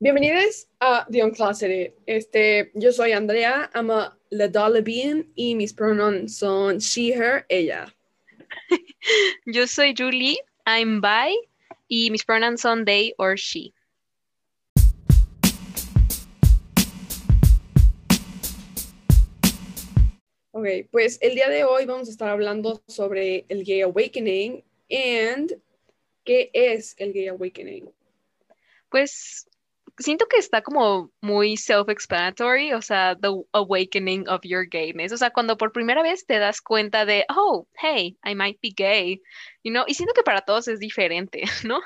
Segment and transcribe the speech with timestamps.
[0.00, 1.94] Bienvenidos a The Uncloseted.
[2.06, 7.94] Este, yo soy Andrea, I'm a lesbian y mis pronombres son she, her, ella.
[9.46, 10.36] Yo soy Julie,
[10.66, 11.38] I'm bi
[11.88, 13.72] y mis pronouns son they or she.
[20.50, 25.52] Ok, pues el día de hoy vamos a estar hablando sobre el Gay Awakening and
[26.24, 27.88] qué es el Gay Awakening.
[28.90, 29.48] Pues
[29.98, 35.12] siento que está como muy self-explanatory, o sea, the awakening of your gayness.
[35.12, 38.70] O sea, cuando por primera vez te das cuenta de, oh, hey, I might be
[38.74, 39.22] gay,
[39.62, 41.80] you know, y siento que para todos es diferente, ¿no?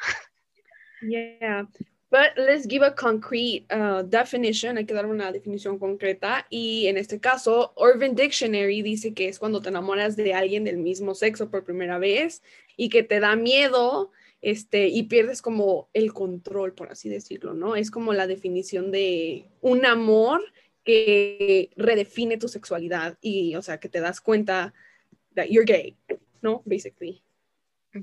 [1.03, 1.67] Yeah,
[2.11, 4.79] but let's give a concrete uh, definition.
[4.79, 6.47] Hay que dar una definición concreta.
[6.51, 10.79] Y en este caso, Urban Dictionary dice que es cuando te enamoras de alguien del
[10.79, 12.43] mismo sexo por primera vez
[12.77, 17.77] y que te da miedo este, y pierdes como el control, por así decirlo, ¿no?
[17.77, 20.43] Es como la definición de un amor
[20.85, 24.73] que redefine tu sexualidad y, o sea, que te das cuenta
[25.35, 25.97] that you're gay,
[26.41, 26.63] ¿no?
[26.65, 27.23] Basically.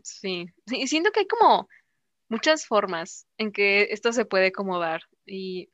[0.03, 1.69] Sí, sí, siento que hay como
[2.28, 5.03] muchas formas en que esto se puede como dar.
[5.25, 5.69] Y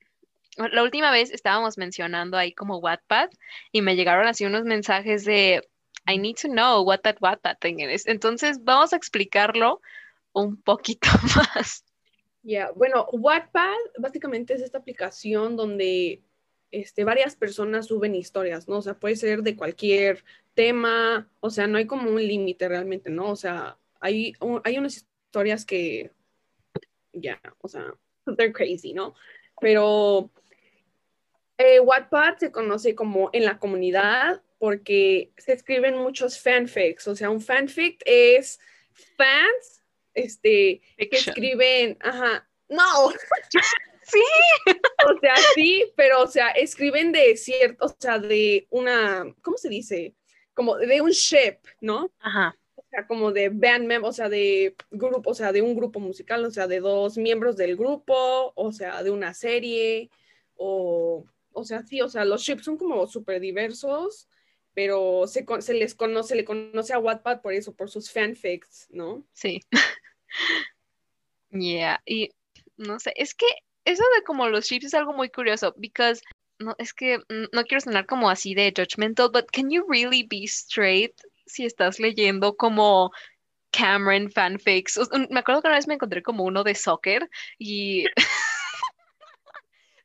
[0.58, 3.30] la última vez estábamos mencionando ahí como Wattpad
[3.72, 5.67] y me llegaron así unos mensajes de
[6.08, 8.06] I need to know what that Wattpad thing is.
[8.08, 9.82] Entonces vamos a explicarlo
[10.34, 11.86] un poquito más.
[12.44, 16.23] Ya, bueno, Wattpad básicamente es esta aplicación donde
[16.72, 18.78] este, varias personas suben historias, ¿no?
[18.78, 20.23] O sea, puede ser de cualquier
[20.54, 23.30] tema, o sea, no hay como un límite realmente, ¿no?
[23.30, 26.12] O sea, hay, hay unas historias que,
[27.14, 27.94] ya, o sea,
[28.38, 29.14] they're crazy, ¿no?
[29.60, 30.32] Pero
[31.58, 37.30] eh, Wattpad se conoce como en la comunidad porque se escriben muchos fanfics, o sea,
[37.30, 38.60] un fanfic es
[39.18, 39.81] fans
[40.14, 42.84] este, que escriben, ajá, no.
[44.04, 44.20] Sí.
[45.08, 49.70] O sea, sí, pero, o sea, escriben de cierto, o sea, de una, ¿cómo se
[49.70, 50.16] dice?
[50.54, 52.11] Como de un ship, ¿no?
[52.20, 52.58] Ajá.
[52.76, 55.99] O sea, como de band member, o sea, de grupo, o sea, de un grupo
[55.99, 60.10] musical, o sea, de dos miembros del grupo, o sea, de una serie,
[60.55, 64.28] o, o sea, sí, o sea, los ships son como súper diversos,
[64.73, 69.26] pero se, se les conoce, le conoce a Wattpad por eso, por sus fanfics, ¿no?
[69.33, 69.61] Sí.
[71.52, 72.30] Yeah, y
[72.77, 73.45] no sé, es que
[73.86, 76.21] eso de como los chips es algo muy curioso, because
[76.59, 80.43] no, es que no quiero sonar como así de judgmental, but can you really be
[80.45, 81.14] straight
[81.45, 83.11] si estás leyendo como
[83.71, 84.99] Cameron fanfics?
[85.30, 88.05] Me acuerdo que una vez me encontré como uno de soccer y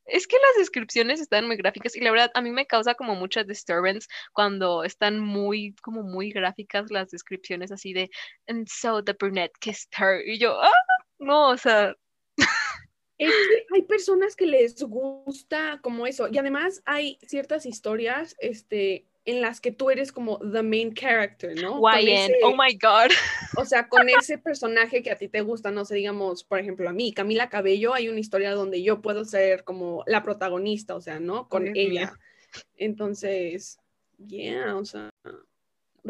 [0.06, 3.14] es que las descripciones están muy gráficas y la verdad a mí me causa como
[3.14, 8.10] mucha disturbance cuando están muy como muy gráficas las descripciones así de
[8.46, 10.72] and so the brunette kissed her y yo ah,
[11.18, 11.94] no o sea
[13.18, 19.60] hay personas que les gusta como eso y además hay ciertas historias este en las
[19.60, 21.80] que tú eres como the main character, ¿no?
[21.80, 23.10] YN, oh my God.
[23.56, 26.88] O sea, con ese personaje que a ti te gusta, no sé, digamos, por ejemplo,
[26.88, 31.00] a mí, Camila Cabello, hay una historia donde yo puedo ser como la protagonista, o
[31.00, 31.48] sea, ¿no?
[31.48, 32.14] Con ella.
[32.76, 33.78] Entonces,
[34.16, 35.10] yeah, o sea.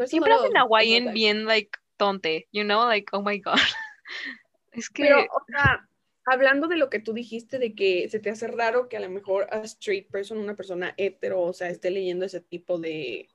[0.05, 3.55] Siempre hacen a YN bien, like, tonte, you know, like, oh my God.
[4.71, 5.03] es que.
[5.03, 5.87] Pero, o sea,
[6.27, 9.09] hablando de lo que tú dijiste de que se te hace raro que a lo
[9.09, 13.29] mejor a straight person, una persona hetero, o sea, esté leyendo ese tipo de,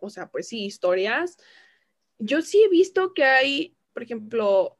[0.00, 1.38] o sea, pues sí, historias.
[2.18, 4.78] Yo sí he visto que hay, por ejemplo,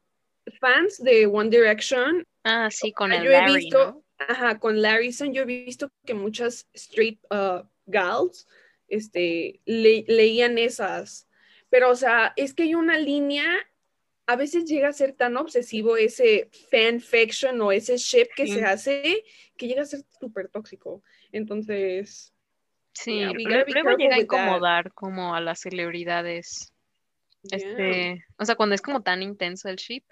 [0.59, 2.23] fans de One Direction.
[2.43, 6.67] Ah, sí, con el yo he visto, ajá, con Larryson, yo he visto que muchas
[6.73, 8.47] straight uh, gals,
[8.87, 11.27] este, leían esas.
[11.69, 13.67] Pero, o sea, es que hay una línea
[14.27, 19.23] a veces llega a ser tan obsesivo ese fanfiction o ese ship que se hace
[19.55, 21.01] que llega a ser súper tóxico.
[21.31, 22.33] Entonces.
[22.93, 26.73] Sí, luego llega a incomodar como a las celebridades.
[27.49, 30.03] Este, o sea, cuando es como tan intenso el ship.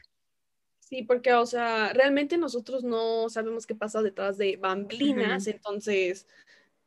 [0.80, 6.28] Sí, porque, o sea, realmente nosotros no sabemos qué pasa detrás de bamblinas, entonces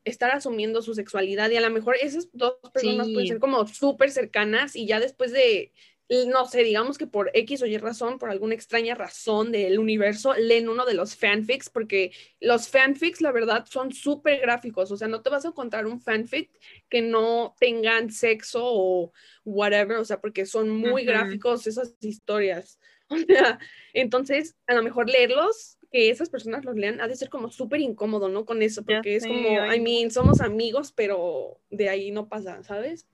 [0.05, 4.11] estar asumiendo su sexualidad y a lo mejor esas dos personas pueden ser como súper
[4.11, 5.73] cercanas y ya después de
[6.09, 10.35] no sé, digamos que por X o Y razón, por alguna extraña razón del universo,
[10.35, 14.91] leen uno de los fanfics, porque los fanfics, la verdad, son súper gráficos.
[14.91, 16.51] O sea, no te vas a encontrar un fanfic
[16.89, 19.13] que no tengan sexo o
[19.45, 22.79] whatever, o sea, porque son muy gráficos esas historias.
[23.93, 27.81] entonces, a lo mejor leerlos, que esas personas los lean, ha de ser como súper
[27.81, 28.45] incómodo, ¿no?
[28.45, 33.07] Con eso, porque es como, I mean, somos amigos, pero de ahí no pasa, ¿sabes?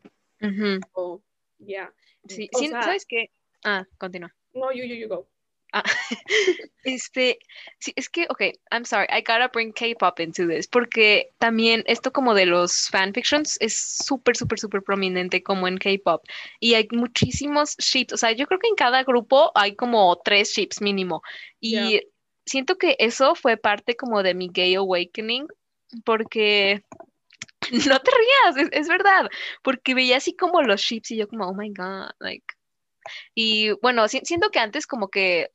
[1.67, 1.93] Ya.
[2.29, 3.31] Sí, ¿sabes qué?
[3.65, 4.35] Ah, continúa.
[4.53, 5.27] No, you, you, you go.
[5.75, 5.83] Ah,
[6.85, 7.41] este,
[7.81, 12.13] sí, es que, ok, I'm sorry, I gotta bring K-pop into this, porque también esto
[12.13, 16.23] como de los fanfictions es súper, súper, súper prominente como en K-pop.
[16.61, 20.51] Y hay muchísimos ships, o sea, yo creo que en cada grupo hay como tres
[20.51, 21.23] ships mínimo.
[21.61, 22.03] Y
[22.47, 25.49] siento que eso fue parte como de mi gay awakening,
[26.05, 26.85] porque
[27.91, 29.29] no te rías, es, verdad,
[29.63, 32.47] porque veía así como los ships y yo como, oh my god, like.
[33.35, 35.51] Y bueno, siento que antes como que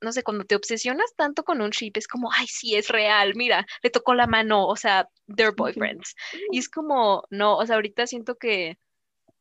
[0.00, 3.34] no sé, cuando te obsesionas tanto con un ship, es como, ay, sí, es real,
[3.34, 6.14] mira, le tocó la mano, o sea, they're boyfriends.
[6.52, 8.78] Y es como, no, o sea, ahorita siento que,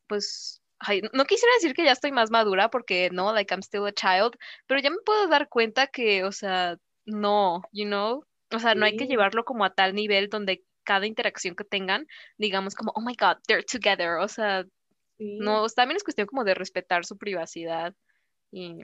[0.07, 3.85] pues, ay, no quisiera decir que ya estoy más madura porque no, like I'm still
[3.85, 4.37] a child,
[4.67, 8.85] pero ya me puedo dar cuenta que, o sea, no, you know, o sea, no
[8.85, 13.01] hay que llevarlo como a tal nivel donde cada interacción que tengan, digamos como, oh
[13.01, 14.65] my God, they're together, o sea,
[15.17, 17.93] no, también es cuestión como de respetar su privacidad
[18.51, 18.77] y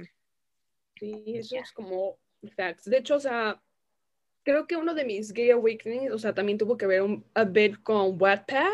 [1.02, 2.20] Sí, eso es como
[2.56, 2.86] facts.
[2.86, 3.60] De hecho, o sea,
[4.44, 7.44] creo que uno de mis gay awakenings, o sea, también tuvo que ver un, a
[7.44, 8.70] bit con Wattpad,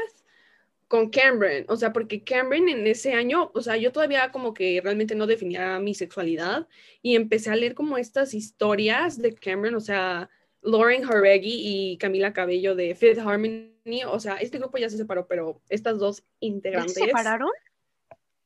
[0.89, 4.81] con Cameron, o sea, porque Cameron en ese año, o sea, yo todavía como que
[4.83, 6.67] realmente no definía mi sexualidad
[7.01, 10.29] y empecé a leer como estas historias de Cameron, o sea,
[10.61, 15.27] Lauren Jaregui y Camila Cabello de Fifth Harmony, o sea, este grupo ya se separó,
[15.27, 16.93] pero estas dos integrantes.
[16.93, 17.51] ¿Se separaron?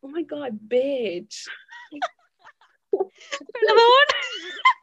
[0.02, 1.48] Oh my god, bitch.
[2.92, 3.08] Perdón.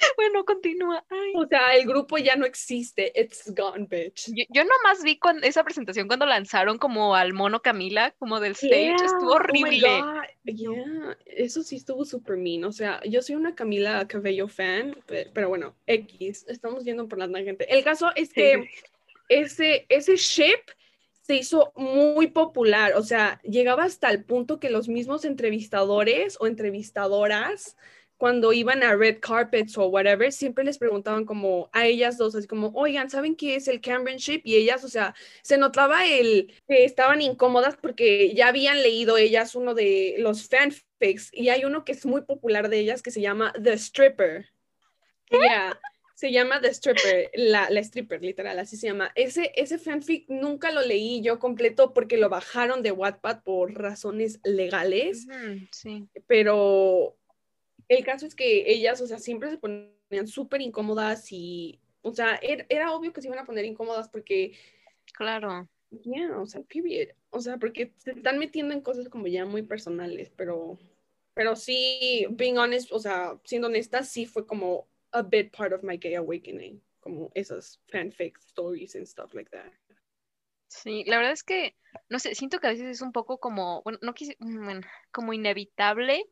[0.16, 1.04] bueno, continúa.
[1.34, 3.12] O sea, el grupo ya no existe.
[3.14, 4.30] It's gone, bitch.
[4.50, 8.94] Yo, nomás vi con esa presentación cuando lanzaron como al mono Camila, como del stage.
[8.94, 10.02] Estuvo oh horrible.
[11.26, 12.64] Eso sí estuvo súper mean.
[12.64, 16.44] O sea, yo soy una Camila Cabello fan, pero, bueno, X.
[16.48, 17.72] Estamos yendo por la gente.
[17.72, 18.68] El caso es que
[19.28, 20.60] ese, ese ship
[21.26, 26.46] se hizo muy popular, o sea, llegaba hasta el punto que los mismos entrevistadores o
[26.46, 27.76] entrevistadoras,
[28.16, 32.46] cuando iban a red carpets o whatever, siempre les preguntaban como a ellas dos, así
[32.46, 34.40] como, oigan, ¿saben qué es el Ship?
[34.44, 39.54] Y ellas, o sea, se notaba el que estaban incómodas porque ya habían leído ellas
[39.54, 43.20] uno de los fanfics y hay uno que es muy popular de ellas que se
[43.20, 44.48] llama The Stripper.
[45.30, 45.78] Yeah.
[46.14, 49.12] Se llama The Stripper, la, la, stripper, literal, así se llama.
[49.14, 54.40] Ese, ese fanfic nunca lo leí yo completo porque lo bajaron de Wattpad por razones
[54.42, 55.26] legales.
[55.70, 56.08] sí.
[56.26, 57.18] Pero
[57.88, 62.38] el caso es que ellas, o sea, siempre se ponían súper incómodas y, o sea,
[62.42, 64.56] era, obvio que se iban a poner incómodas porque...
[65.12, 65.68] Claro.
[65.90, 67.08] Yeah, o sea, period.
[67.30, 70.78] O sea, porque se están metiendo en cosas como ya muy personales, pero,
[71.34, 75.82] pero sí, being honest, o sea, siendo honesta, sí fue como a bit part of
[75.82, 79.72] my gay awakening, como esas fanfic stories and stuff like that.
[80.68, 81.76] Sí, la verdad es que,
[82.08, 84.80] no sé, siento que a veces es un poco como, bueno, no quise, mm, bueno,
[85.12, 86.24] como inevitable,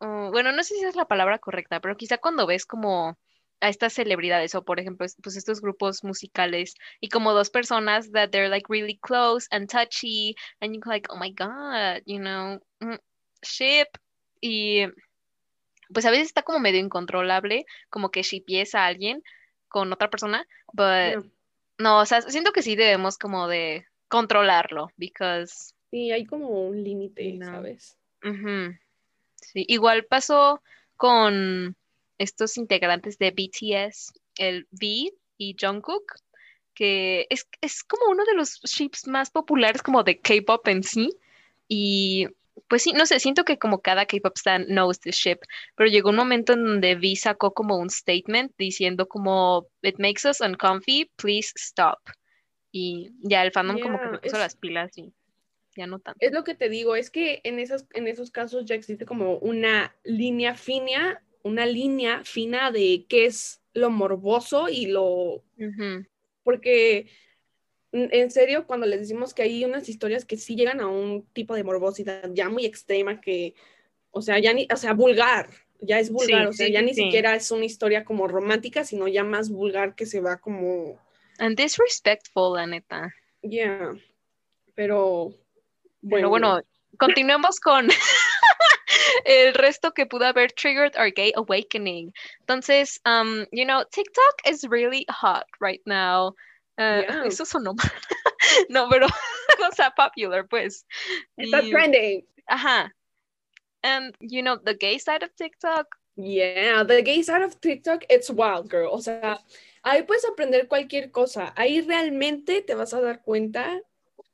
[0.00, 3.18] bueno, no sé si es la palabra correcta, pero quizá cuando ves como
[3.60, 8.30] a estas celebridades o por ejemplo pues estos grupos musicales y como dos personas that
[8.30, 12.98] they're like really close and touchy and you're like oh my god you know mm,
[13.42, 13.88] ship
[14.40, 14.86] y
[15.92, 19.22] pues a veces está como medio incontrolable, como que shippies a alguien
[19.68, 21.24] con otra persona, but
[21.78, 25.74] no, o sea, siento que sí debemos como de controlarlo, because...
[25.90, 27.96] Sí, hay como un límite, ¿sabes?
[29.40, 30.62] Sí, igual pasó
[30.96, 31.76] con
[32.18, 36.16] estos integrantes de BTS, el V y Jungkook,
[36.74, 41.10] que es, es como uno de los ships más populares como de K-pop en sí,
[41.68, 42.26] y
[42.66, 45.38] pues sí, no sé, siento que como cada K-pop stan knows the ship,
[45.76, 50.28] pero llegó un momento en donde V sacó como un statement diciendo como it makes
[50.28, 51.98] us uncomfy, please stop.
[52.70, 55.12] Y ya el fandom como que se puso las pilas y
[55.78, 56.18] ya no tanto.
[56.20, 59.38] Es lo que te digo, es que en esos, en esos casos ya existe como
[59.38, 65.44] una línea fina, una línea fina de qué es lo morboso y lo...
[66.42, 67.08] Porque
[67.92, 71.54] en serio, cuando les decimos que hay unas historias que sí llegan a un tipo
[71.54, 73.54] de morbosidad ya muy extrema que,
[74.10, 75.48] o sea, ya ni, o sea, vulgar,
[75.80, 79.24] ya es vulgar, o sea, ya ni siquiera es una historia como romántica, sino ya
[79.24, 81.00] más vulgar que se va como...
[81.38, 83.14] And disrespectful, la neta.
[83.42, 83.94] Yeah,
[84.74, 85.32] pero...
[86.00, 86.60] Bueno, bueno,
[86.98, 87.88] continuemos con
[89.24, 92.12] el resto que pudo haber triggered our gay awakening.
[92.40, 96.34] Entonces, um, you know, TikTok is really hot right now.
[96.78, 97.90] Uh, Eso sonó mal.
[98.70, 99.06] no, pero
[99.68, 100.86] o sea, popular, pues.
[101.36, 102.24] Está trending.
[102.48, 102.90] Ajá.
[103.82, 105.86] And you know, the gay side of TikTok.
[106.16, 108.90] Yeah, the gay side of TikTok, it's wild, girl.
[108.92, 109.38] O sea,
[109.84, 111.52] ahí puedes aprender cualquier cosa.
[111.56, 113.80] Ahí realmente te vas a dar cuenta.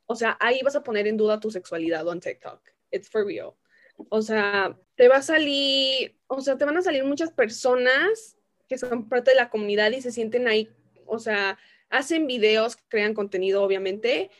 [0.07, 2.61] O sea, ahí vas a poner en duda tu sexualidad on TikTok.
[2.91, 3.53] It's for real.
[4.09, 8.77] O sea, te va a salir, o sea, te van a salir muchas personas que
[8.77, 10.69] son parte de la comunidad y se sienten ahí,
[11.05, 11.57] o sea,
[11.89, 14.31] hacen videos, crean contenido, obviamente,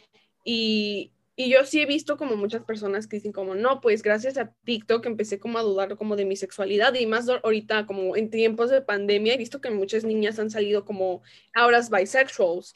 [0.43, 4.37] y, y yo sí he visto como muchas personas que dicen como, no, pues gracias
[4.37, 8.29] a TikTok empecé como a dudar como de mi sexualidad y más ahorita como en
[8.29, 12.75] tiempos de pandemia he visto que muchas niñas han salido como ahora bisexuals,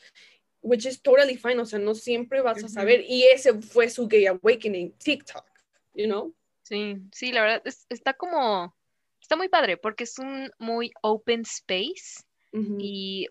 [0.61, 4.07] which is totally fine, o sea, no siempre vas a saber y ese fue su
[4.07, 5.45] gay awakening, TikTok,
[5.93, 6.33] you know?
[6.63, 8.75] Sí, sí, la verdad está como,
[9.21, 12.23] está muy padre porque es un muy open space
[12.77, 13.27] y,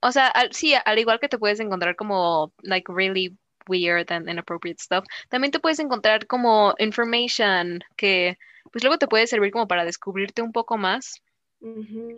[0.00, 3.36] o sea, sí, al igual que te puedes encontrar como, like, really
[3.68, 8.36] weird and inappropriate stuff, también te puedes encontrar como information que
[8.72, 11.22] pues luego te puede servir como para descubrirte un poco más.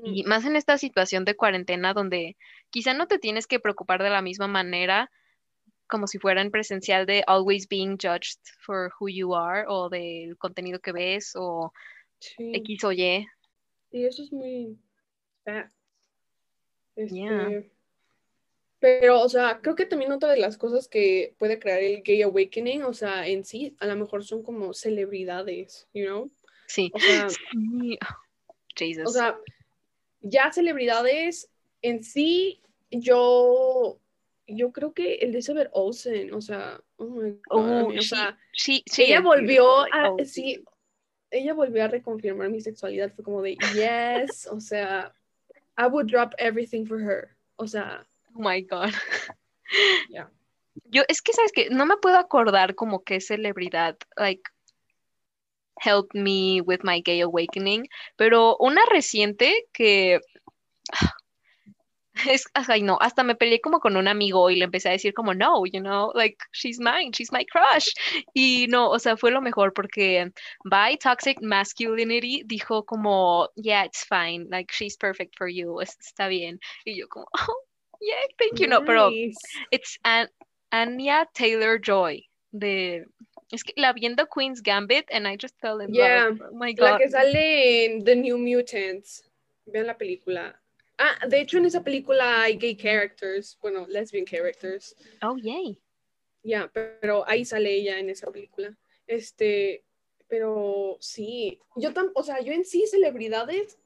[0.04, 2.36] Y más en esta situación de cuarentena donde
[2.70, 5.10] quizá no te tienes que preocupar de la misma manera
[5.86, 10.36] como si fuera en presencial de always being judged for who you are o del
[10.38, 11.72] contenido que ves o
[12.38, 13.26] X o Y.
[13.90, 14.78] Sí, eso es muy...
[16.96, 17.70] Este,
[18.78, 22.22] pero, o sea, creo que también otra de las cosas que puede crear el gay
[22.22, 26.30] awakening, o sea, en sí, a lo mejor son como celebridades, you know?
[26.66, 26.90] Sí.
[26.94, 27.26] O sea,
[28.75, 29.07] Jesus.
[29.07, 29.38] O sea,
[30.21, 31.49] ya celebridades
[31.83, 33.99] en sí, yo,
[34.47, 38.38] yo creo que el de Saber Olsen, o sea, oh my God, o sea,
[38.97, 40.64] ella volvió a, sí,
[41.31, 45.12] ella volvió a reconfirmar mi sexualidad, fue como de, yes, o sea,
[45.76, 48.90] I would drop everything for her, o sea, Oh my God.
[50.87, 54.43] Yo, es que, ¿sabes que No me puedo acordar como qué celebridad, like,
[55.81, 60.21] helped me with my gay awakening, pero una reciente que
[62.28, 65.14] es, ay no, hasta me peleé como con un amigo y le empecé a decir
[65.14, 67.88] como no, you know, like she's mine, she's my crush.
[68.35, 70.31] Y no, o sea, fue lo mejor porque
[70.64, 76.59] by toxic masculinity dijo como, yeah, it's fine, like she's perfect for you, está bien.
[76.87, 77.64] Y yo como, oh,
[78.00, 78.69] yeah, thank you.
[78.69, 79.11] No, pero
[79.71, 80.28] it's An
[80.71, 83.04] Anya Taylor Joy de
[83.50, 86.40] es que la viendo Queen's Gambit and I just fell in love.
[86.50, 86.84] Oh my God.
[86.84, 89.30] La que sale en The New Mutants.
[89.66, 90.60] Vean la película.
[90.98, 94.94] Ah, de hecho en esa película hay gay characters, bueno, lesbian characters.
[95.22, 95.80] Oh, yay.
[96.42, 98.76] Ya, pero ahí sale ella en esa película.
[99.06, 99.84] Este,
[100.28, 103.78] pero sí, yo tam, o sea, yo en sí celebridades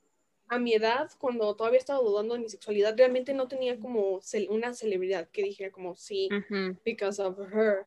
[0.49, 4.75] a mi edad, cuando todavía estaba dudando de mi sexualidad, realmente no tenía como una
[4.75, 6.29] celebridad que dijera como sí,
[6.85, 7.87] because of her.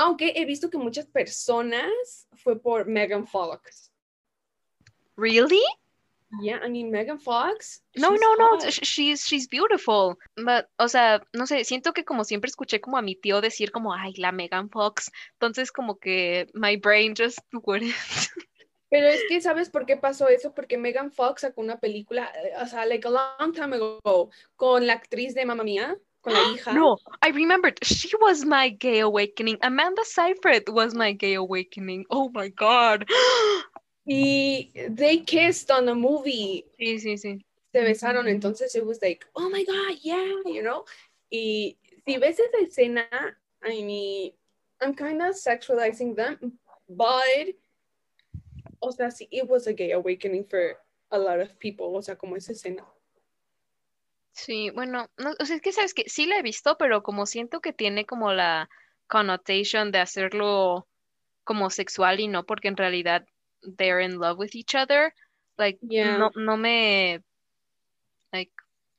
[0.00, 3.92] Aunque he visto que muchas personas fue por Megan Fox.
[5.14, 5.62] Really?
[6.40, 7.82] Yeah, I mean Megan Fox.
[7.96, 10.16] No, no, no, she's she's beautiful.
[10.36, 13.72] But, o sea, no sé, siento que como siempre escuché como a mi tío decir
[13.72, 15.10] como, ay, la Megan Fox.
[15.34, 17.94] Entonces como que my brain just wouldn't.
[18.88, 20.54] Pero es que, ¿sabes por qué pasó eso?
[20.54, 24.86] Porque Megan Fox sacó una película, eh, o sea, like a long time ago, con
[24.86, 26.72] la actriz de Mamma Mía, con la hija.
[26.72, 27.78] No, I remembered.
[27.82, 29.58] She was my gay awakening.
[29.62, 32.04] Amanda Seyfried was my gay awakening.
[32.10, 33.08] Oh my God.
[34.06, 36.64] Y they kissed on the movie.
[36.80, 37.44] Sí, sí, sí.
[37.72, 40.84] Se besaron, entonces it was like, oh my God, yeah, you know.
[41.30, 43.04] Y si ves esa escena,
[43.62, 44.32] I mean,
[44.80, 46.58] I'm kind of sexualizing them,
[46.88, 47.54] but
[48.80, 50.76] o sea, sí, it was a gay awakening for
[51.12, 52.84] a lot of people, o sea, como esa escena.
[54.44, 57.26] Sí, bueno, no, o sea, es que sabes que sí la he visto, pero como
[57.26, 58.70] siento que tiene como la
[59.06, 60.86] connotation de hacerlo
[61.44, 63.26] como sexual y no porque en realidad
[63.76, 65.12] they're in love with each other,
[65.58, 67.20] like no, no me
[68.32, 68.50] like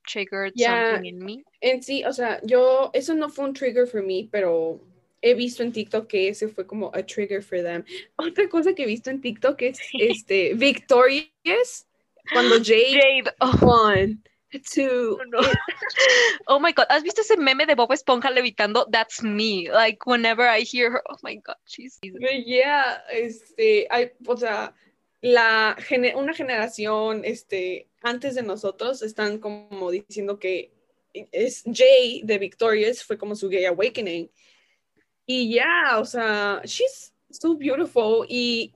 [0.06, 1.44] triggered something in me.
[1.62, 4.80] En sí, o sea, yo eso no fue un trigger for me, pero
[5.24, 7.84] he visto en TikTok que ese fue como a trigger for them.
[8.18, 11.88] Otra cosa que he visto en TikTok es este Victorious
[12.32, 14.22] cuando Jade, Jade oh.
[14.54, 15.20] One, two.
[16.48, 18.86] Oh, my god, ¿has visto ese meme de Bob Esponja levitando?
[18.92, 19.70] That's me.
[19.72, 24.74] Like whenever I hear her, oh my god, she's Yeah, este, hay, o sea,
[25.22, 25.76] la
[26.16, 30.72] una generación este antes de nosotros están como diciendo que
[31.14, 34.30] es Jay de Victorious fue como su gay awakening
[35.26, 38.26] y ya, o sea, she's so beautiful.
[38.28, 38.74] Y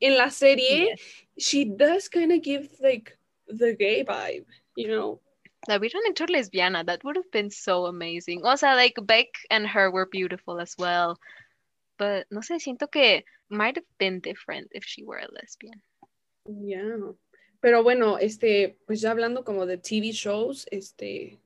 [0.00, 0.96] en la serie,
[1.36, 5.20] she does kind of give like the gay vibe, you know.
[5.68, 8.42] Hecho lesbiana, that would have been so amazing.
[8.44, 11.18] O sea, like Beck and her were beautiful as well.
[11.98, 15.80] But no sé, siento que might have been different if she were a lesbian.
[16.46, 17.12] Yeah.
[17.60, 21.38] Pero bueno, este, pues ya hablando como de TV shows, este,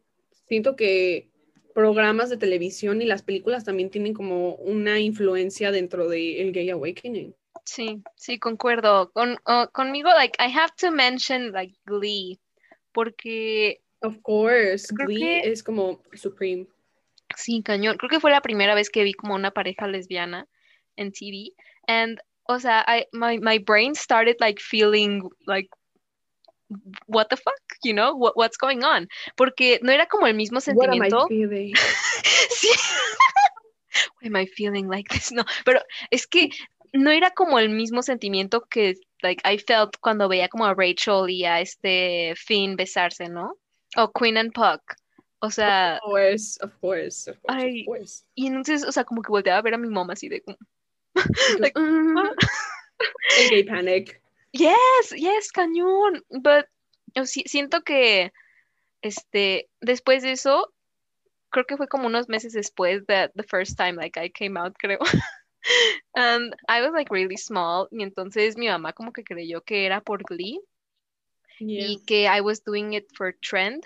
[0.49, 1.29] siento que
[1.75, 6.71] programas de televisión y las películas también tienen como una influencia dentro del el gay
[6.71, 7.35] awakening.
[7.67, 9.13] Sí, sí, concuerdo.
[9.13, 9.37] Con,
[9.73, 12.41] conmigo, like, I have to mention, like, Glee,
[12.97, 13.83] porque...
[14.01, 16.67] Of course, Glee es como supreme.
[17.37, 17.99] Sí, cañón.
[17.99, 20.47] Creo que fue la primera vez que vi como una pareja lesbiana
[20.97, 21.53] en TV.
[21.89, 25.69] And, o sea, I, my, my brain started, like, feeling, like,
[27.07, 29.09] what the fuck, you know, what, what's going on?
[29.37, 31.17] Porque no era como el mismo sentimiento.
[31.17, 31.75] What am I feeling?
[32.51, 32.69] sí.
[34.21, 35.33] Why am I feeling like this?
[35.33, 36.49] No, pero es que
[36.95, 41.29] no era como el mismo sentimiento que like I felt cuando veía como a Rachel
[41.29, 43.57] y a este Finn besarse, ¿no?
[43.97, 44.83] O Queen and Puck.
[45.41, 49.59] O sea, of course, of course, of course, Y entonces, o sea, como que volteaba
[49.59, 50.57] a ver a mi mamá así de como
[51.61, 52.17] like, mm.
[53.51, 54.21] gay panic.
[54.53, 56.25] Yes, yes, cañón.
[56.31, 56.67] But
[57.25, 58.33] siento que
[59.03, 60.73] este después de eso
[61.51, 64.75] creo que fue como unos meses después de the first time like I came out,
[64.79, 64.99] creo.
[66.15, 70.01] And I was like really small y entonces mi mamá como que creyó que era
[70.01, 70.61] por Glee
[71.59, 73.85] y que I was doing it for trend.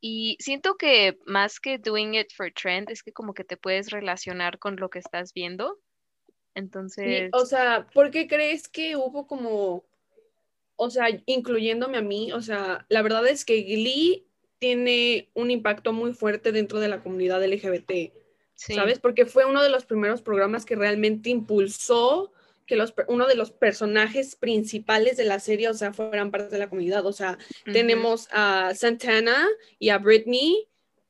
[0.00, 3.90] Y siento que más que doing it for trend es que como que te puedes
[3.90, 5.78] relacionar con lo que estás viendo.
[6.54, 7.30] Entonces...
[7.32, 9.84] o sea, ¿por qué crees que hubo como,
[10.76, 14.26] o sea, incluyéndome a mí, o sea, la verdad es que Glee
[14.58, 18.12] tiene un impacto muy fuerte dentro de la comunidad LGBT,
[18.56, 18.98] ¿sabes?
[18.98, 22.32] Porque fue uno de los primeros programas que realmente impulsó
[22.66, 26.58] que los, uno de los personajes principales de la serie, o sea, fueran parte de
[26.58, 27.06] la comunidad.
[27.06, 29.46] O sea, tenemos a Santana
[29.78, 30.68] y a Britney,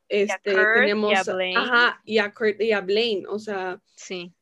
[0.09, 1.57] este, tenemos y a Blaine.
[1.57, 4.37] Ajá, y a Kurt y a Blaine, o sea, sí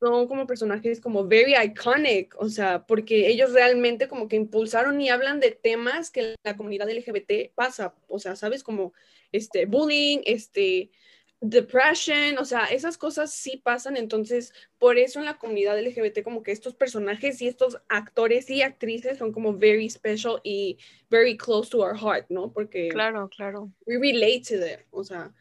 [0.00, 5.10] son como personajes como very iconic, o sea, porque ellos realmente como que impulsaron y
[5.10, 8.94] hablan de temas que la comunidad LGBT pasa, o sea, sabes, como
[9.30, 10.90] este bullying, este
[11.40, 16.42] depression, o sea, esas cosas sí pasan, entonces por eso en la comunidad LGBT como
[16.42, 20.78] que estos personajes y estos actores y actrices son como very special y
[21.08, 22.52] very close to our heart, ¿no?
[22.52, 23.70] Porque Claro, claro.
[23.86, 25.32] We relate to them, o sea,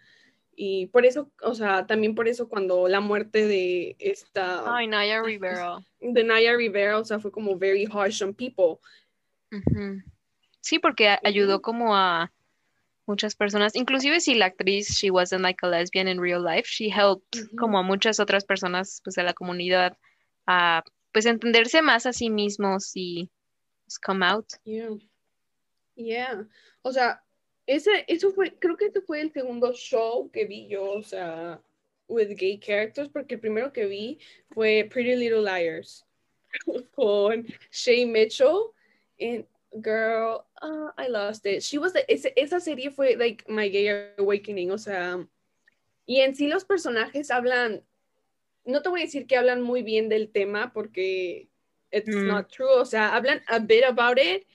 [0.61, 4.75] y por eso, o sea, también por eso cuando la muerte de esta...
[4.75, 5.79] Ay, Naya Rivera.
[6.01, 8.77] De Naya Rivera, o sea, fue como very harsh on people.
[10.59, 12.31] Sí, porque ayudó como a
[13.09, 16.89] muchas personas, inclusive si la actriz, she wasn't like a lesbian in real life, she
[16.89, 19.97] helped como a muchas otras personas pues de la comunidad
[20.45, 23.29] a pues entenderse más a sí mismos y
[23.85, 24.45] pues, come out.
[24.63, 24.95] Yeah.
[25.95, 26.45] Yeah.
[26.83, 27.21] O sea,
[27.65, 31.59] ese, eso fue, creo que ese fue el segundo show que vi yo, o sea,
[32.07, 34.19] with gay characters, porque el primero que vi
[34.51, 36.05] fue Pretty Little Liars
[36.95, 38.73] con Shay Mitchell.
[39.19, 39.45] And
[39.81, 41.63] girl, uh, I lost it.
[41.63, 45.25] She was the, esa serie fue like my gay awakening, o sea,
[46.05, 47.83] y en sí los personajes hablan,
[48.65, 51.47] no te voy a decir que hablan muy bien del tema porque
[51.91, 52.27] it's mm.
[52.27, 54.45] not true, o sea, hablan a bit about it,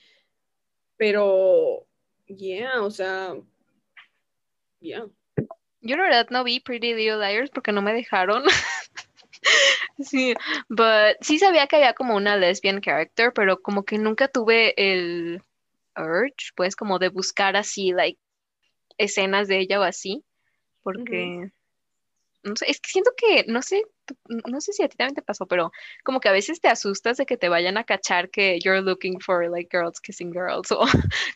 [0.96, 1.86] pero
[2.26, 3.34] Yeah, o sea,
[4.80, 5.06] yeah.
[5.82, 8.44] Yo la verdad no vi Pretty Little Liars porque no me dejaron.
[9.98, 10.34] sí,
[10.68, 15.42] but sí sabía que había como una lesbian character, pero como que nunca tuve el
[15.96, 18.18] urge, pues como de buscar así, like,
[18.98, 20.24] escenas de ella o así,
[20.82, 21.50] porque
[22.44, 23.82] no sé, es que siento que, no sé,
[24.28, 25.72] no sé si a ti también te pasó, pero
[26.04, 29.18] como que a veces te asustas de que te vayan a cachar que you're looking
[29.18, 30.84] for like girls kissing girls o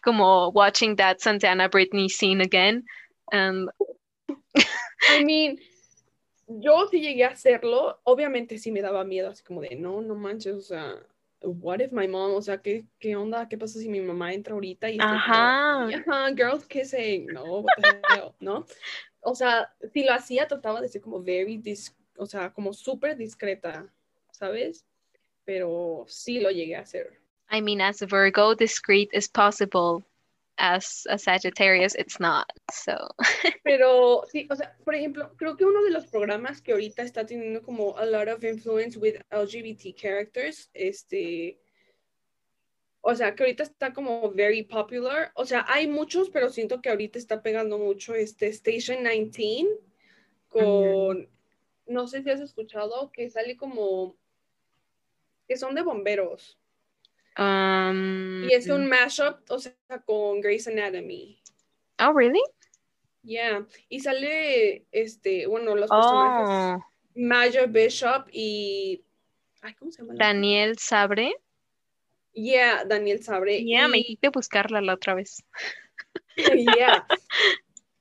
[0.03, 2.85] como watching that Santana Britney scene again.
[3.33, 3.71] And...
[5.09, 5.59] I mean,
[6.49, 10.15] yo sí llegué a hacerlo, obviamente sí me daba miedo, así como de, no, no
[10.15, 10.97] manches, o sea,
[11.43, 13.49] what if my mom, o sea, ¿qué, qué onda?
[13.49, 15.89] ¿Qué pasa si mi mamá entra ahorita y Ajá.
[16.35, 18.67] girls kissing, no, what the hell, ¿no?
[19.21, 21.63] o sea, si lo hacía, trataba de ser como very,
[22.17, 23.87] o sea, como súper discreta,
[24.31, 24.87] ¿sabes?
[25.45, 27.21] Pero sí lo llegué a hacer.
[27.51, 30.05] I mean, as a Virgo, discreet is possible.
[30.59, 32.51] As a Sagittarius, it's not.
[32.73, 32.97] So.
[33.65, 37.25] Pero sí, o sea, por ejemplo, creo que uno de los programas que ahorita está
[37.25, 41.61] teniendo como a lot of influence with LGBT characters, este,
[43.01, 45.31] o sea, que ahorita está como very popular.
[45.35, 49.79] O sea, hay muchos, pero siento que ahorita está pegando mucho este Station 19
[50.49, 51.29] con,
[51.87, 54.17] no sé si has escuchado, que sale como,
[55.47, 56.58] que son de bomberos.
[57.39, 59.73] Um, y es un mashup, o sea,
[60.05, 61.41] con Grey's Anatomy.
[62.01, 62.43] Oh, really?
[63.23, 63.65] Yeah.
[63.89, 66.49] Y sale, este, bueno, los personajes.
[66.51, 66.85] Oh.
[67.15, 69.05] Maya Bishop y...
[69.63, 70.15] Ay, ¿cómo se llama?
[70.17, 71.35] Daniel Sabre.
[72.33, 73.65] Yeah, Daniel Sabre.
[73.65, 75.43] Yeah, me quité buscarla la otra vez.
[76.77, 77.07] yeah.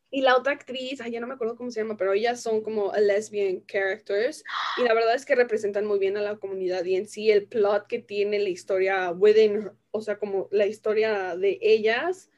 [0.09, 2.61] Y la otra actriz, ay, ya no me acuerdo cómo se llama, pero ellas son
[2.61, 4.43] como lesbian characters.
[4.77, 6.85] Y la verdad es que representan muy bien a la comunidad.
[6.85, 11.35] Y en sí, el plot que tiene la historia within, o sea, como la historia
[11.35, 12.29] de ellas,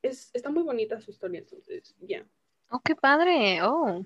[0.00, 1.40] es, está muy bonita su historia.
[1.40, 2.26] Entonces, ya.
[2.70, 3.60] Oh, qué padre.
[3.62, 4.02] Oh.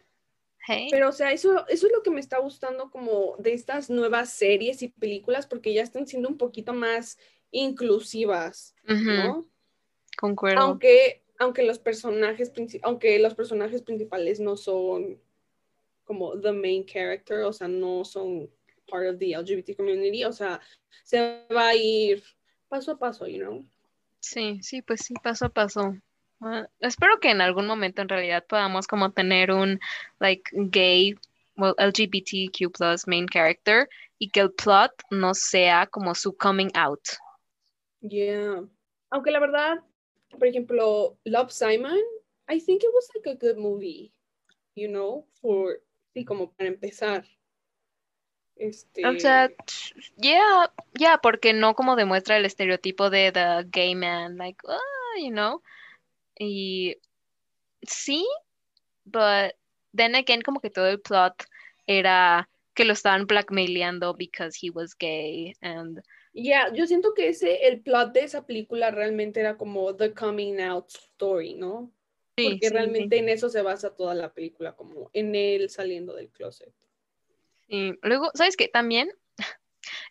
[0.67, 0.89] Hey.
[0.91, 4.31] Pero, o sea, eso, eso es lo que me está gustando como de estas nuevas
[4.31, 7.19] series y películas, porque ya están siendo un poquito más
[7.53, 9.49] inclusivas, ¿no?
[10.19, 10.61] Concuerdo.
[10.61, 12.53] Aunque, aunque los personajes
[12.83, 15.19] aunque los personajes principales no son
[16.05, 18.49] como the main character, o sea, no son
[18.89, 20.61] part of the LGBT community, o sea,
[21.03, 22.23] se va a ir
[22.69, 23.65] paso a paso, you know.
[24.21, 25.97] Sí, sí, pues sí, paso a paso.
[26.41, 29.81] Ah, espero que en algún momento en realidad podamos como tener un
[30.21, 31.17] like gay,
[31.57, 37.01] well, LGBTQ plus main character y que el plot no sea como su coming out.
[38.01, 38.65] Yeah.
[39.11, 39.81] Aunque la verdad,
[40.39, 42.01] por ejemplo, Love Simon,
[42.49, 44.13] I think it was like a good movie,
[44.75, 45.81] you know, for,
[46.15, 47.25] sí, como para empezar.
[48.57, 49.07] Este...
[49.07, 49.51] O sea,
[50.17, 55.31] yeah, yeah, porque no como demuestra el estereotipo de the gay man, like, oh, you
[55.31, 55.63] know.
[56.39, 56.97] Y
[57.83, 58.27] sí,
[59.05, 59.55] but
[59.95, 61.45] then again, como que todo el plot
[61.87, 67.67] era que lo estaban blackmailando because he was gay and ya yo siento que ese
[67.67, 71.93] el plot de esa película realmente era como the coming out story, ¿no?
[72.37, 76.31] Sí, Porque realmente en eso se basa toda la película, como en él saliendo del
[76.31, 76.73] closet.
[77.69, 78.69] Sí, luego, ¿sabes qué?
[78.69, 79.11] También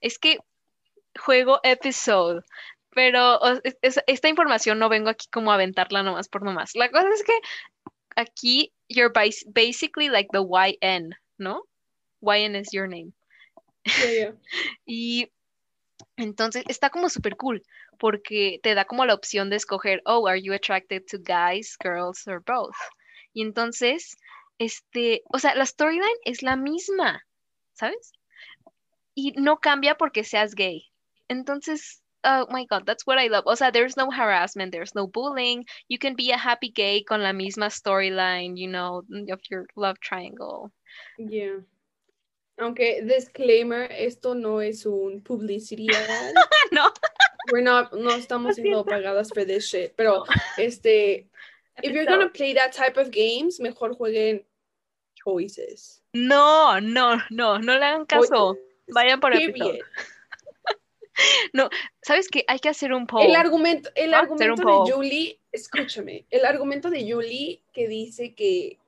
[0.01, 0.37] es que
[1.19, 2.43] juego episode
[2.93, 3.39] pero
[3.81, 6.75] esta información no vengo aquí como a aventarla nomás por nomás.
[6.75, 7.33] La cosa es que
[8.15, 11.63] aquí you're basically like the YN, ¿no?
[12.21, 13.13] YN is your name.
[14.85, 15.31] y
[16.17, 17.63] entonces está como súper cool
[17.99, 22.27] porque te da como la opción de escoger, oh, are you attracted to guys, girls
[22.27, 22.75] or both?
[23.33, 24.17] Y entonces,
[24.57, 27.25] este, o sea, la storyline es la misma,
[27.73, 28.11] ¿sabes?
[29.15, 30.91] Y no cambia porque seas gay.
[31.27, 33.45] Entonces, oh my god, that's what I love.
[33.45, 35.65] O sea, there's no harassment, there's no bullying.
[35.87, 39.99] You can be a happy gay con la misma storyline, you know, of your love
[39.99, 40.71] triangle.
[41.17, 41.59] Yeah.
[42.57, 45.87] Aunque, disclaimer, esto no es un publicity
[46.71, 46.91] no.
[47.51, 49.93] We're not, no estamos siendo pagadas for this shit.
[49.95, 50.23] Pero,
[50.57, 51.27] este,
[51.81, 54.45] if you're gonna play that type of games, mejor jueguen
[55.15, 56.01] choices.
[56.13, 58.57] No, no, no, no le hagan caso.
[58.87, 59.83] Vayan por episodio.
[61.53, 61.69] No,
[62.01, 62.43] ¿sabes qué?
[62.47, 63.25] Hay que hacer un poll.
[63.25, 68.79] El argumento, el argumento de Julie, escúchame, el argumento de Julie que dice que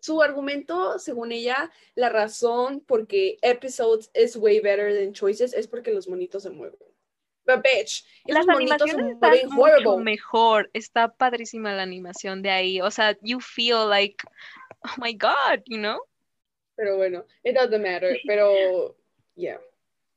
[0.00, 5.68] su argumento, según ella, la razón por qué episodes is way better than choices es
[5.68, 6.78] porque los monitos se mueven.
[7.46, 10.70] But bitch, las animaciones están mucho mejor.
[10.72, 12.80] Está padrísima la animación de ahí.
[12.80, 14.16] O sea, you feel like,
[14.84, 16.00] oh my god, you know.
[16.76, 18.16] Pero bueno, it doesn't matter.
[18.26, 18.96] Pero,
[19.34, 19.60] yeah.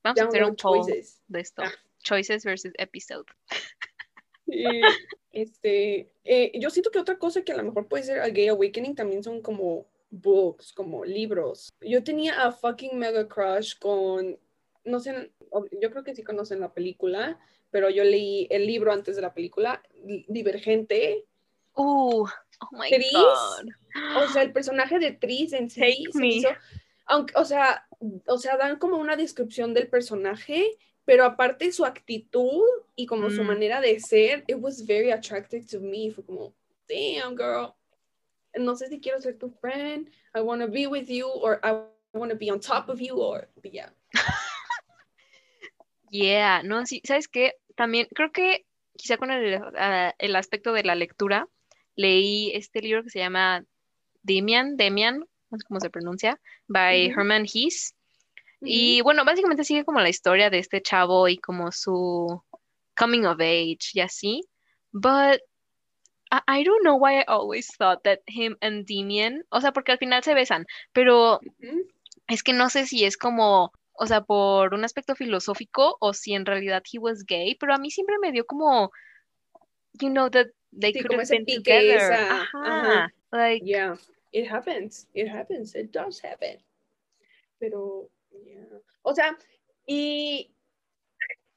[0.04, 1.64] Vamos a hacer un poll de esto.
[1.64, 1.72] Ah.
[2.04, 3.26] Choices versus episode.
[5.34, 8.48] Este, eh, yo siento que otra cosa que a lo mejor puede ser a Gay
[8.48, 11.74] Awakening también son como books, como libros.
[11.82, 14.40] Yo tenía a fucking mega crush con,
[14.86, 15.32] no sé,
[15.82, 17.40] yo creo que sí conocen la película,
[17.72, 19.82] pero yo leí el libro antes de la película,
[20.28, 21.26] Divergente.
[21.76, 23.68] Uh, oh my God.
[24.24, 26.06] O sea, el personaje de Tris en sí
[27.06, 27.88] aunque, o sea,
[28.28, 32.64] o sea, dan como una descripción del personaje, pero aparte su actitud
[32.96, 33.48] y como su mm.
[33.48, 36.12] manera de ser, it was very attractive to me.
[36.12, 36.54] Fue como,
[36.88, 37.74] damn, girl.
[38.56, 41.74] No sé si quiero ser tu friend, I want to be with you, or I
[42.14, 43.90] want to be on top of you, or yeah.
[46.12, 47.54] yeah, no, sí, ¿sabes qué?
[47.76, 51.48] También creo que quizá con el, ah, el aspecto de la lectura,
[51.96, 53.66] leí este libro que se llama
[54.22, 57.46] Demian, Demian, no sé cómo se pronuncia, by Herman
[58.66, 62.42] Y bueno, básicamente sigue como la historia de este chavo y como su
[62.98, 64.42] coming of age y así.
[64.92, 65.42] But
[66.48, 69.98] I, don't know why I always thought that him and Demian, o sea, porque al
[69.98, 71.40] final se besan, pero
[72.28, 76.34] es que no sé si es como, o sea, por un aspecto filosófico o si
[76.34, 78.92] en realidad he was gay, pero a mí siempre me dio como,
[79.94, 82.14] you know, that they could have been together.
[82.14, 83.14] Ajá.
[83.32, 83.96] Like, yeah,
[84.32, 86.58] it happens, it happens, it does happen.
[87.60, 88.10] Pero
[89.02, 89.38] o sea,
[89.86, 90.54] y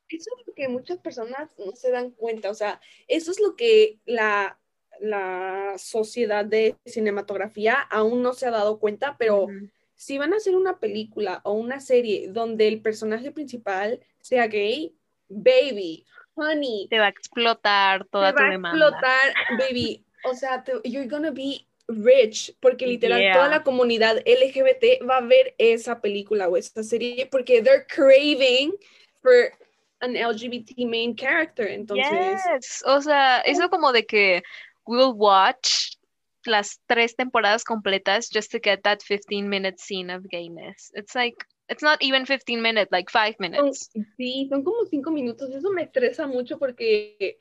[0.08, 3.56] eso es lo que muchas personas no se dan cuenta, o sea, eso es lo
[3.56, 4.58] que la,
[5.00, 9.48] la sociedad de cinematografía aún no se ha dado cuenta, pero
[9.94, 14.94] si van a hacer una película o una serie donde el personaje principal sea gay,
[15.28, 16.86] baby, honey.
[16.88, 20.04] Te va a explotar toda te tu va a explotar, baby.
[20.24, 25.54] O sea, you're gonna be rich, porque literal toda la comunidad LGBT va a ver
[25.58, 28.72] esa película o esta serie porque they're craving
[29.22, 29.52] for
[30.00, 31.68] an LGBT main character.
[31.68, 32.82] Entonces, yes.
[32.86, 34.42] o sea, eso como de que
[34.86, 35.96] we'll watch
[36.44, 40.90] las tres temporadas completas just to get that 15 minute scene of gayness.
[40.94, 41.36] It's like
[41.68, 43.90] It's not even 15 minutes, like 5 minutes.
[44.16, 45.50] sí, son como 5 minutos.
[45.50, 47.38] Eso me estresa mucho porque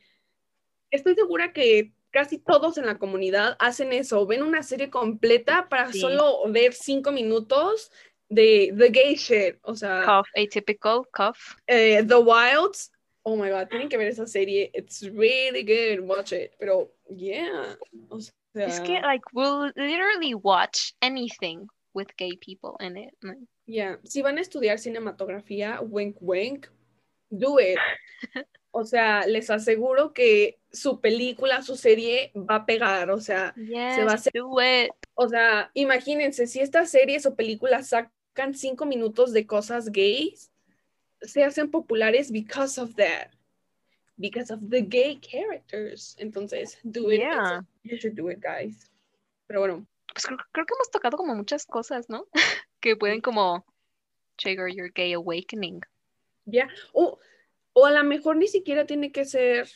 [0.90, 4.26] estoy segura que casi todos en la comunidad hacen eso.
[4.26, 7.92] Ven una serie completa para solo ver 5 minutos
[8.30, 9.58] de The Gay Shit.
[9.64, 11.58] O sea, Cough, atypical, cough.
[11.68, 12.90] Eh, the Wilds.
[13.24, 14.72] Oh my god, tienen que ver esa serie.
[14.74, 16.08] It's really good.
[16.08, 16.54] Watch it.
[16.58, 17.76] Pero, yeah.
[18.10, 23.14] O sea, es que, like, we'll literally watch anything with gay people in it.
[23.66, 26.68] Yeah, si van a estudiar cinematografía, wink wink,
[27.30, 27.78] do it.
[28.78, 34.04] O sea, les aseguro que su película, su serie va a pegar, o sea, se
[34.04, 34.34] va a hacer.
[35.14, 40.52] O sea, imagínense, si estas series o películas sacan cinco minutos de cosas gays,
[41.22, 43.32] se hacen populares because of that.
[44.18, 46.18] Because of the gay characters.
[46.20, 47.22] Entonces, do it.
[47.22, 47.62] Yeah.
[47.84, 48.92] You should do it, guys.
[49.48, 49.88] Pero bueno.
[50.14, 52.28] Pues creo, creo que hemos tocado como muchas cosas, ¿no?
[52.82, 53.66] que pueden como
[54.36, 55.80] trigger your gay awakening.
[56.44, 57.18] Ya, o,
[57.78, 59.68] o a lo mejor ni siquiera tiene que ser,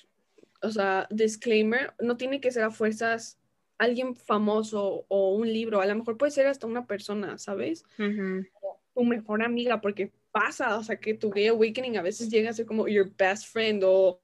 [0.62, 3.38] o sea, disclaimer, no tiene que ser a fuerzas
[3.78, 7.84] alguien famoso o un libro, a lo mejor puede ser hasta una persona, ¿sabes?
[7.98, 12.54] Tu mejor amiga, porque pasa, o sea, que tu gay awakening a veces llega a
[12.54, 14.22] ser como your best friend o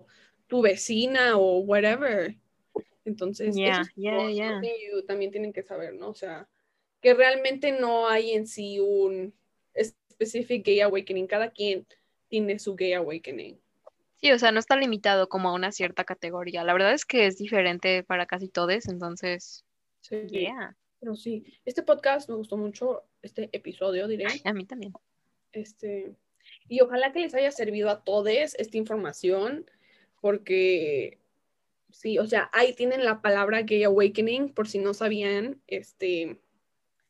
[0.47, 2.33] tu vecina o whatever.
[3.03, 4.61] Entonces, yeah, yeah,
[5.05, 6.09] también tienen que saber, ¿no?
[6.09, 6.47] O sea,
[7.01, 9.33] que realmente no hay en sí un
[10.17, 11.85] specific gay awakening, cada quien
[12.29, 13.59] tiene su gay awakening.
[14.25, 16.63] Sí, o sea, no está limitado como a una cierta categoría.
[16.63, 19.63] La verdad es que es diferente para casi todos, entonces.
[20.01, 20.47] Sí.
[20.99, 24.25] Pero sí, este podcast me gustó mucho, este episodio, diré.
[24.43, 24.93] A mí también.
[25.51, 26.15] Este,
[26.67, 29.69] y ojalá que les haya servido a todos esta información,
[30.21, 31.19] porque
[31.91, 36.41] sí, o sea, ahí tienen la palabra gay awakening, por si no sabían, este,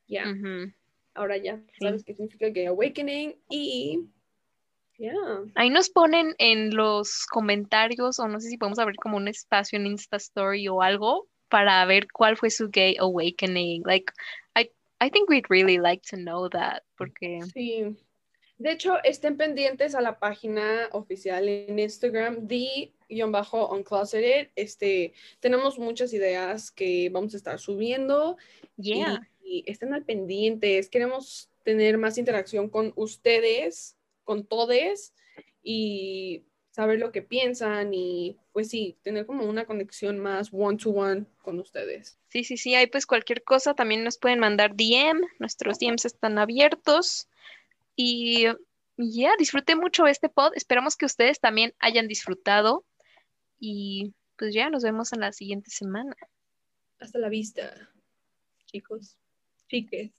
[0.05, 0.35] ya.
[1.13, 4.09] Ahora ya sabes qué significa Gay Awakening y
[4.97, 5.13] ya.
[5.55, 9.77] Ahí nos ponen en los comentarios o no sé si podemos abrir como un espacio
[9.77, 13.83] en Insta Story o algo para ver cuál fue su Gay Awakening.
[13.85, 14.11] Like,
[14.55, 14.69] I,
[15.01, 17.41] I think we'd really like to know that porque...
[17.53, 17.97] Sí.
[18.57, 24.47] De hecho, estén pendientes a la página oficial en Instagram, the-uncloseted.
[24.55, 28.37] Este, tenemos muchas ideas que vamos a estar subiendo.
[28.77, 30.89] Yeah y estén al pendientes.
[30.89, 33.94] Queremos tener más interacción con ustedes,
[34.25, 35.13] con todos
[35.63, 40.89] y saber lo que piensan y pues sí, tener como una conexión más one to
[40.89, 42.19] one con ustedes.
[42.27, 46.37] Sí, sí, sí, ahí pues cualquier cosa también nos pueden mandar DM, nuestros DMs están
[46.37, 47.29] abiertos
[47.95, 48.47] y
[48.97, 52.83] ya, disfruté mucho este pod, esperamos que ustedes también hayan disfrutado
[53.57, 56.15] y pues ya nos vemos en la siguiente semana.
[56.99, 57.89] Hasta la vista,
[58.65, 59.17] chicos.
[59.69, 60.11] chiques.